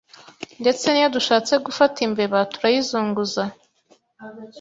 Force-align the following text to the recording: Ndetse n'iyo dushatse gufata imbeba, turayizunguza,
Ndetse 0.61 0.85
n'iyo 0.89 1.09
dushatse 1.15 1.53
gufata 1.65 1.97
imbeba, 2.07 2.37
turayizunguza, 2.53 3.43